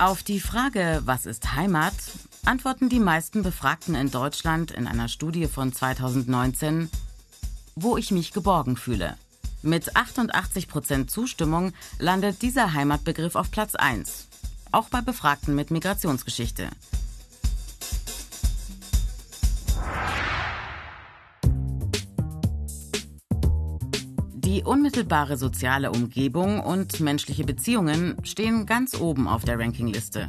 [0.00, 1.92] Auf die Frage, was ist Heimat,
[2.46, 6.88] antworten die meisten Befragten in Deutschland in einer Studie von 2019,
[7.76, 9.18] wo ich mich geborgen fühle.
[9.60, 14.28] Mit 88 Prozent Zustimmung landet dieser Heimatbegriff auf Platz 1,
[14.72, 16.70] auch bei Befragten mit Migrationsgeschichte.
[24.50, 30.28] Die unmittelbare soziale Umgebung und menschliche Beziehungen stehen ganz oben auf der Rankingliste.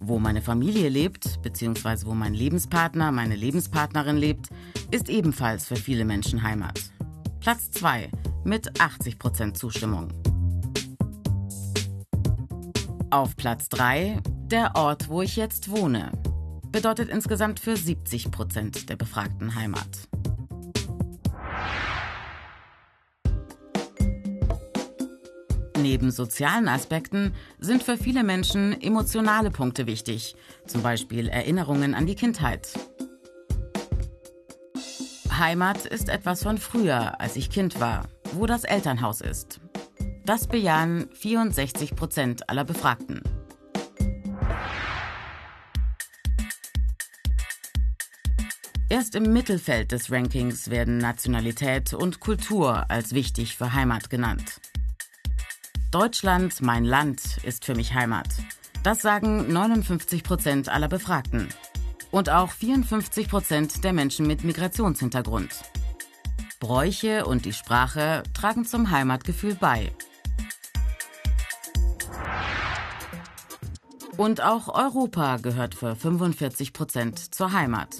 [0.00, 4.50] Wo meine Familie lebt, beziehungsweise wo mein Lebenspartner, meine Lebenspartnerin lebt,
[4.90, 6.78] ist ebenfalls für viele Menschen Heimat.
[7.40, 8.10] Platz 2
[8.44, 10.08] mit 80% Zustimmung.
[13.08, 16.12] Auf Platz 3 der Ort, wo ich jetzt wohne.
[16.70, 20.11] Bedeutet insgesamt für 70% der Befragten Heimat.
[25.82, 32.14] Neben sozialen Aspekten sind für viele Menschen emotionale Punkte wichtig, zum Beispiel Erinnerungen an die
[32.14, 32.68] Kindheit.
[35.36, 39.60] Heimat ist etwas von früher, als ich Kind war, wo das Elternhaus ist.
[40.24, 43.20] Das bejahen 64 Prozent aller Befragten.
[48.88, 54.60] Erst im Mittelfeld des Rankings werden Nationalität und Kultur als wichtig für Heimat genannt.
[55.92, 58.28] Deutschland, mein Land, ist für mich Heimat.
[58.82, 61.48] Das sagen 59 Prozent aller Befragten.
[62.10, 65.50] Und auch 54 Prozent der Menschen mit Migrationshintergrund.
[66.60, 69.92] Bräuche und die Sprache tragen zum Heimatgefühl bei.
[74.16, 77.98] Und auch Europa gehört für 45 Prozent zur Heimat.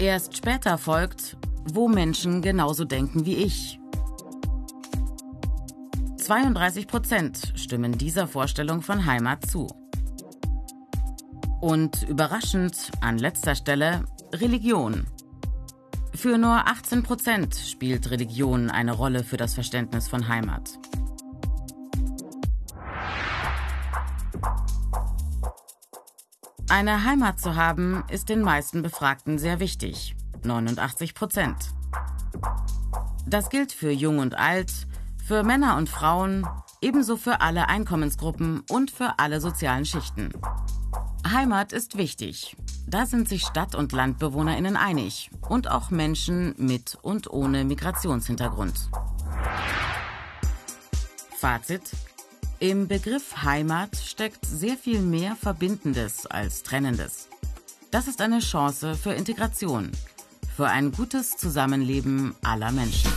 [0.00, 1.36] Erst später folgt,
[1.74, 3.78] wo Menschen genauso denken wie ich.
[6.16, 9.66] 32 Prozent stimmen dieser Vorstellung von Heimat zu.
[11.60, 15.06] Und überraschend an letzter Stelle Religion.
[16.14, 20.78] Für nur 18 Prozent spielt Religion eine Rolle für das Verständnis von Heimat.
[26.70, 30.14] Eine Heimat zu haben, ist den meisten Befragten sehr wichtig.
[30.44, 31.56] 89 Prozent.
[33.26, 34.86] Das gilt für Jung und Alt,
[35.26, 36.46] für Männer und Frauen,
[36.80, 40.30] ebenso für alle Einkommensgruppen und für alle sozialen Schichten.
[41.28, 42.56] Heimat ist wichtig.
[42.86, 48.90] Da sind sich Stadt- und Landbewohnerinnen einig und auch Menschen mit und ohne Migrationshintergrund.
[51.36, 51.90] Fazit
[52.60, 57.28] im Begriff Heimat steckt sehr viel mehr Verbindendes als Trennendes.
[57.90, 59.90] Das ist eine Chance für Integration,
[60.56, 63.10] für ein gutes Zusammenleben aller Menschen.